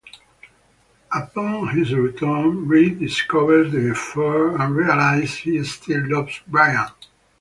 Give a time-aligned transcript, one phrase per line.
[1.13, 7.05] Upon his return, Reed discovers the affair and realizes he still loves Bryant.